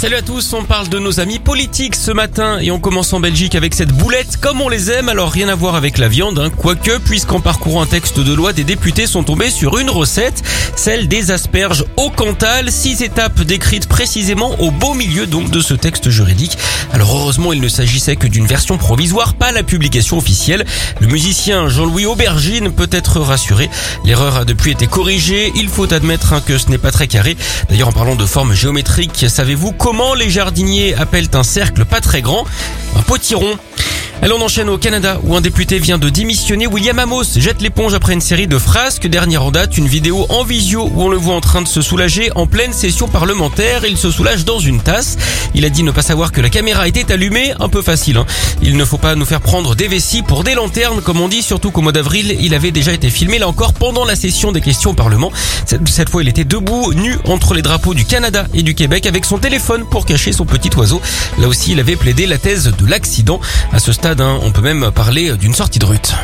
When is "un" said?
7.82-7.86, 31.34-31.42, 32.96-33.02, 35.34-35.40, 47.60-47.70